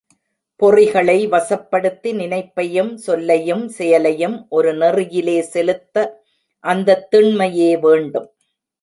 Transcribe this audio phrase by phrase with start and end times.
[0.55, 6.23] பொறிகளை வசப்படுத்தி, நினைப்பையும் சொல்லையும் செயலையும் ஒரு நெறியிலே செலுத்த
[6.63, 8.35] அந்தத் திண்மையே வேண்டும்.